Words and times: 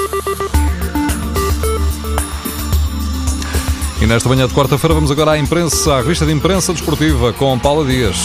thank 0.00 0.26
you 0.26 0.29
nesta 4.10 4.28
manhã 4.28 4.48
de 4.48 4.52
quarta-feira 4.52 4.92
vamos 4.92 5.08
agora 5.12 5.30
à 5.30 5.38
imprensa, 5.38 5.94
à 5.94 5.98
revista 5.98 6.26
de 6.26 6.32
imprensa 6.32 6.72
desportiva 6.72 7.32
com 7.32 7.56
Paula 7.60 7.86
Dias. 7.86 8.16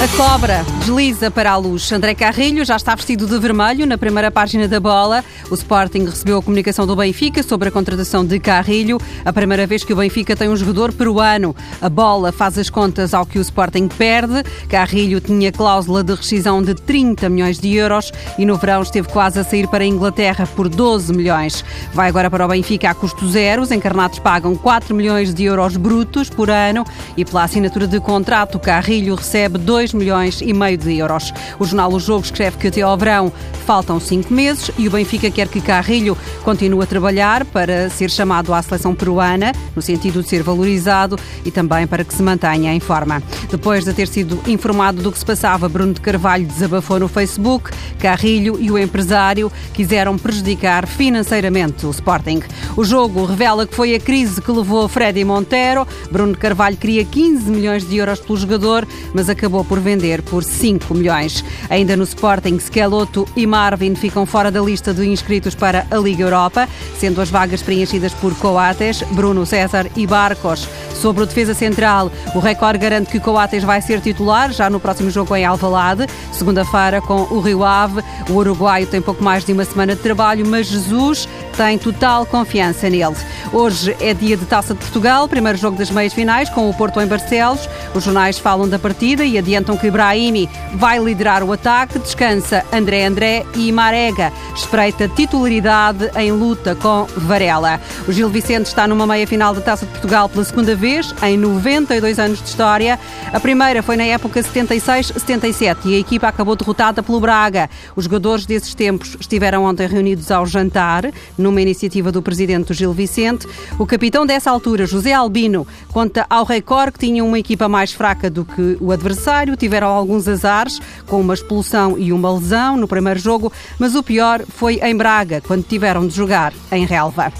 A 0.00 0.08
cobra 0.16 0.64
desliza 0.78 1.30
para 1.30 1.50
a 1.50 1.56
luz. 1.56 1.92
André 1.92 2.14
Carrilho 2.14 2.64
já 2.64 2.76
está 2.76 2.94
vestido 2.94 3.26
de 3.26 3.38
vermelho 3.38 3.86
na 3.86 3.98
primeira 3.98 4.30
página 4.30 4.66
da 4.66 4.80
bola. 4.80 5.22
O 5.50 5.54
Sporting 5.54 6.06
recebeu 6.06 6.38
a 6.38 6.42
comunicação 6.42 6.86
do 6.86 6.96
Benfica 6.96 7.42
sobre 7.42 7.68
a 7.68 7.70
contratação 7.70 8.24
de 8.24 8.40
Carrilho. 8.40 8.98
A 9.26 9.32
primeira 9.32 9.66
vez 9.66 9.84
que 9.84 9.92
o 9.92 9.96
Benfica 9.96 10.34
tem 10.34 10.48
um 10.48 10.56
jogador 10.56 10.90
peruano. 10.90 11.54
A 11.82 11.90
bola 11.90 12.32
faz 12.32 12.56
as 12.56 12.70
contas 12.70 13.12
ao 13.12 13.26
que 13.26 13.38
o 13.38 13.42
Sporting 13.42 13.88
perde. 13.88 14.42
Carrilho 14.70 15.20
tinha 15.20 15.52
cláusula 15.52 16.02
de 16.02 16.14
rescisão 16.14 16.62
de 16.62 16.74
30 16.74 17.28
milhões 17.28 17.58
de 17.58 17.74
euros 17.74 18.10
e 18.38 18.46
no 18.46 18.56
verão 18.56 18.80
esteve 18.80 19.08
quase 19.08 19.38
a 19.38 19.44
sair 19.44 19.68
para 19.68 19.84
a 19.84 19.86
Inglaterra 19.86 20.48
por 20.56 20.66
12 20.66 21.12
milhões. 21.12 21.62
Vai 21.92 22.08
agora 22.08 22.30
para 22.30 22.46
o 22.46 22.48
Benfica 22.48 22.88
a 22.88 22.94
custo 22.94 23.28
zero. 23.28 23.60
Os 23.60 23.70
encarnados 23.70 24.18
pagam 24.18 24.56
4 24.56 24.94
milhões 24.94 24.99
de 25.34 25.44
euros 25.44 25.76
brutos 25.76 26.30
por 26.30 26.48
ano 26.48 26.84
e 27.16 27.24
pela 27.24 27.44
assinatura 27.44 27.86
de 27.86 27.98
contrato, 28.00 28.58
Carrilho 28.58 29.14
recebe 29.14 29.58
2 29.58 29.80
2 29.90 29.94
milhões 29.94 30.40
e 30.40 30.52
meio 30.52 30.76
de 30.76 30.98
euros. 30.98 31.32
O 31.58 31.64
jornal 31.64 31.92
O 31.92 31.98
Jogo 31.98 32.24
escreve 32.24 32.58
que 32.58 32.68
até 32.68 32.82
ao 32.82 32.96
verão 32.96 33.32
faltam 33.64 34.00
cinco 34.00 34.32
meses 34.32 34.70
e 34.76 34.88
o 34.88 34.90
Benfica 34.90 35.30
quer 35.30 35.48
que 35.48 35.60
Carrilho 35.60 36.16
continue 36.42 36.82
a 36.82 36.86
trabalhar 36.86 37.44
para 37.46 37.88
ser 37.88 38.10
chamado 38.10 38.52
à 38.52 38.60
seleção 38.62 38.94
peruana, 38.94 39.52
no 39.74 39.82
sentido 39.82 40.22
de 40.22 40.28
ser 40.28 40.42
valorizado 40.42 41.18
e 41.44 41.50
também 41.50 41.86
para 41.86 42.04
que 42.04 42.12
se 42.12 42.22
mantenha 42.22 42.74
em 42.74 42.80
forma. 42.80 43.22
Depois 43.50 43.84
de 43.84 43.92
ter 43.92 44.08
sido 44.08 44.40
informado 44.46 45.02
do 45.02 45.12
que 45.12 45.18
se 45.18 45.24
passava, 45.24 45.68
Bruno 45.68 45.94
de 45.94 46.00
Carvalho 46.00 46.46
desabafou 46.46 46.98
no 46.98 47.08
Facebook. 47.08 47.70
Carrilho 47.98 48.58
e 48.60 48.70
o 48.70 48.78
empresário 48.78 49.52
quiseram 49.72 50.18
prejudicar 50.18 50.86
financeiramente 50.86 51.86
o 51.86 51.90
Sporting. 51.90 52.42
O 52.76 52.84
jogo 52.84 53.24
revela 53.24 53.66
que 53.66 53.74
foi 53.74 53.94
a 53.94 54.00
crise 54.00 54.40
que 54.40 54.50
levou 54.50 54.79
Freddy 54.88 55.24
Montero. 55.24 55.86
Bruno 56.10 56.36
Carvalho 56.36 56.76
queria 56.76 57.04
15 57.04 57.50
milhões 57.50 57.88
de 57.88 57.96
euros 57.96 58.20
pelo 58.20 58.38
jogador, 58.38 58.86
mas 59.14 59.28
acabou 59.28 59.64
por 59.64 59.80
vender 59.80 60.22
por 60.22 60.42
5 60.42 60.94
milhões. 60.94 61.44
Ainda 61.68 61.96
no 61.96 62.04
Sporting, 62.04 62.58
Skeloto 62.58 63.26
e 63.36 63.46
Marvin 63.46 63.94
ficam 63.94 64.26
fora 64.26 64.50
da 64.50 64.60
lista 64.60 64.92
de 64.92 65.06
inscritos 65.08 65.54
para 65.54 65.86
a 65.90 65.96
Liga 65.96 66.22
Europa, 66.22 66.68
sendo 66.98 67.20
as 67.20 67.30
vagas 67.30 67.62
preenchidas 67.62 68.12
por 68.14 68.34
Coates, 68.36 69.02
Bruno 69.12 69.46
César 69.46 69.86
e 69.96 70.06
Barcos. 70.06 70.68
Sobre 70.94 71.22
o 71.22 71.26
defesa 71.26 71.54
central, 71.54 72.12
o 72.34 72.40
recorde 72.40 72.78
garante 72.78 73.10
que 73.10 73.18
Coates 73.18 73.64
vai 73.64 73.80
ser 73.80 74.00
titular 74.00 74.52
já 74.52 74.68
no 74.68 74.78
próximo 74.78 75.10
jogo 75.10 75.34
em 75.34 75.46
Alvalade, 75.46 76.06
segunda-feira 76.30 77.00
com 77.00 77.22
o 77.30 77.40
Rio 77.40 77.64
Ave. 77.64 78.02
O 78.28 78.34
uruguaio 78.34 78.86
tem 78.86 79.00
pouco 79.00 79.24
mais 79.24 79.44
de 79.44 79.52
uma 79.52 79.64
semana 79.64 79.96
de 79.96 80.02
trabalho, 80.02 80.46
mas 80.46 80.66
Jesus 80.66 81.26
tem 81.56 81.78
total 81.78 82.26
confiança 82.26 82.88
nele. 82.90 83.16
Hoje 83.52 83.96
é 84.00 84.12
dia 84.12 84.36
de 84.36 84.44
Taça 84.44 84.69
de 84.74 84.80
Portugal, 84.80 85.28
primeiro 85.28 85.58
jogo 85.58 85.76
das 85.76 85.90
meias 85.90 86.12
finais 86.12 86.48
com 86.48 86.68
o 86.68 86.74
Porto 86.74 87.00
em 87.00 87.06
Barcelos. 87.06 87.68
Os 87.94 88.04
jornais 88.04 88.38
falam 88.38 88.68
da 88.68 88.78
partida 88.78 89.24
e 89.24 89.38
adiantam 89.38 89.76
que 89.76 89.90
Brahimi 89.90 90.48
vai 90.74 90.98
liderar 90.98 91.42
o 91.42 91.52
ataque, 91.52 91.98
descansa 91.98 92.64
André 92.72 93.04
André 93.04 93.44
e 93.54 93.72
Marega 93.72 94.32
espreita 94.54 95.08
titularidade 95.08 96.10
em 96.16 96.32
luta 96.32 96.74
com 96.74 97.06
Varela. 97.16 97.80
O 98.06 98.12
Gil 98.12 98.28
Vicente 98.28 98.66
está 98.66 98.86
numa 98.86 99.06
meia 99.06 99.26
final 99.26 99.54
da 99.54 99.60
Taça 99.60 99.86
de 99.86 99.92
Portugal 99.92 100.28
pela 100.28 100.44
segunda 100.44 100.74
vez 100.74 101.14
em 101.22 101.36
92 101.36 102.18
anos 102.18 102.40
de 102.40 102.48
história. 102.48 102.98
A 103.32 103.40
primeira 103.40 103.82
foi 103.82 103.96
na 103.96 104.04
época 104.04 104.40
76-77 104.40 105.76
e 105.86 105.94
a 105.94 105.98
equipa 105.98 106.28
acabou 106.28 106.54
derrotada 106.54 107.02
pelo 107.02 107.20
Braga. 107.20 107.70
Os 107.96 108.04
jogadores 108.04 108.46
desses 108.46 108.74
tempos 108.74 109.16
estiveram 109.18 109.64
ontem 109.64 109.86
reunidos 109.86 110.30
ao 110.30 110.46
jantar, 110.46 111.10
numa 111.36 111.60
iniciativa 111.60 112.12
do 112.12 112.22
presidente 112.22 112.68
do 112.68 112.74
Gil 112.74 112.92
Vicente. 112.92 113.46
O 113.78 113.86
capitão 113.86 114.26
dessa 114.26 114.50
altura, 114.50 114.59
José 114.86 115.12
Albino, 115.12 115.66
conta 115.92 116.26
ao 116.28 116.44
Record 116.44 116.92
que 116.92 117.06
tinha 117.06 117.24
uma 117.24 117.38
equipa 117.38 117.68
mais 117.68 117.92
fraca 117.92 118.28
do 118.28 118.44
que 118.44 118.76
o 118.80 118.92
adversário, 118.92 119.56
tiveram 119.56 119.88
alguns 119.88 120.28
azares, 120.28 120.78
com 121.06 121.20
uma 121.20 121.34
expulsão 121.34 121.98
e 121.98 122.12
uma 122.12 122.32
lesão 122.32 122.76
no 122.76 122.86
primeiro 122.86 123.18
jogo, 123.18 123.52
mas 123.78 123.94
o 123.94 124.02
pior 124.02 124.42
foi 124.48 124.80
em 124.82 124.96
Braga, 124.96 125.40
quando 125.40 125.64
tiveram 125.64 126.06
de 126.06 126.14
jogar 126.14 126.52
em 126.70 126.84
relva. 126.84 127.32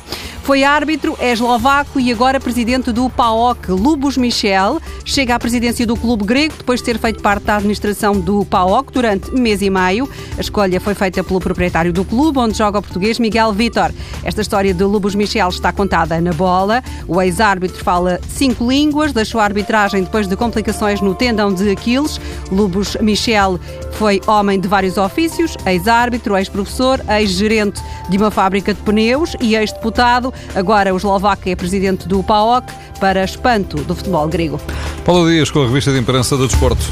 Foi 0.51 0.65
árbitro, 0.65 1.17
é 1.21 1.31
eslovaco 1.31 2.01
e 2.01 2.11
agora 2.11 2.41
presidente 2.41 2.91
do 2.91 3.09
PAOK. 3.09 3.71
Lubos 3.71 4.17
Michel 4.17 4.81
chega 5.05 5.37
à 5.37 5.39
presidência 5.39 5.87
do 5.87 5.97
clube 5.97 6.25
grego 6.25 6.57
depois 6.59 6.81
de 6.81 6.87
ter 6.87 6.99
feito 6.99 7.23
parte 7.23 7.45
da 7.45 7.59
administração 7.59 8.19
do 8.19 8.45
PAOK 8.45 8.93
durante 8.93 9.31
mês 9.31 9.63
e 9.63 9.71
meio. 9.71 10.11
A 10.37 10.41
escolha 10.41 10.81
foi 10.81 10.93
feita 10.93 11.23
pelo 11.23 11.39
proprietário 11.39 11.93
do 11.93 12.05
clube, 12.05 12.41
onde 12.41 12.59
joga 12.59 12.81
o 12.81 12.83
português 12.83 13.21
Miguel 13.21 13.53
Vitor. 13.53 13.93
Esta 14.25 14.41
história 14.41 14.75
de 14.75 14.83
Lubos 14.83 15.15
Michel 15.15 15.51
está 15.51 15.71
contada 15.71 16.21
na 16.21 16.33
bola. 16.33 16.83
O 17.07 17.23
ex-árbitro 17.23 17.85
fala 17.85 18.19
cinco 18.29 18.69
línguas, 18.69 19.13
deixou 19.13 19.41
a 19.41 19.45
arbitragem 19.45 20.03
depois 20.03 20.27
de 20.27 20.35
complicações 20.35 21.01
no 21.01 21.15
tendão 21.15 21.55
de 21.55 21.71
Aquiles. 21.71 22.21
Lubos 22.51 22.97
Michel 23.01 23.61
foi 23.93 24.21
homem 24.27 24.59
de 24.59 24.67
vários 24.67 24.97
ofícios, 24.97 25.57
ex-árbitro, 25.65 26.37
ex-professor, 26.37 27.01
ex-gerente 27.09 27.81
de 28.09 28.17
uma 28.17 28.33
fábrica 28.33 28.75
de 28.75 28.81
pneus 28.81 29.37
e 29.41 29.55
ex-deputado. 29.55 30.35
Agora 30.55 30.93
o 30.93 30.97
eslovaco 30.97 31.49
é 31.49 31.57
presidente 31.57 32.09
do 32.09 32.23
PAOK 32.23 32.73
para 32.99 33.25
espanto 33.25 33.79
do 33.85 33.95
futebol 33.95 34.29
grego. 34.29 34.61
Paulo 35.05 35.29
Dias 35.29 35.51
com 35.51 35.63
a 35.63 35.67
revista 35.67 35.93
de 35.93 35.99
imprensa 35.99 36.37
do 36.37 36.47
desporto. 36.47 36.85